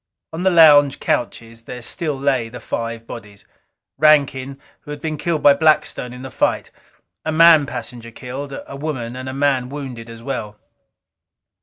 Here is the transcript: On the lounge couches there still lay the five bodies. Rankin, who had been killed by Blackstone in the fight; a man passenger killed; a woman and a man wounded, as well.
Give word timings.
On 0.33 0.41
the 0.41 0.49
lounge 0.49 0.99
couches 0.99 1.61
there 1.65 1.83
still 1.83 2.17
lay 2.17 2.49
the 2.49 2.59
five 2.59 3.05
bodies. 3.05 3.45
Rankin, 3.99 4.59
who 4.79 4.89
had 4.89 4.99
been 4.99 5.15
killed 5.15 5.43
by 5.43 5.53
Blackstone 5.53 6.11
in 6.11 6.23
the 6.23 6.31
fight; 6.31 6.71
a 7.23 7.31
man 7.31 7.67
passenger 7.67 8.09
killed; 8.09 8.51
a 8.65 8.75
woman 8.75 9.15
and 9.15 9.29
a 9.29 9.33
man 9.35 9.69
wounded, 9.69 10.09
as 10.09 10.23
well. 10.23 10.59